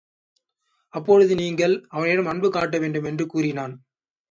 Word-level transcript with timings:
அப்பொழுது 0.93 1.35
நீங்கள் 1.35 1.75
அவனிடம் 1.89 2.25
அன்பு 2.25 2.49
காட்டவேண்டும் 2.49 3.05
என்று 3.05 3.27
கூறினான். 3.27 3.75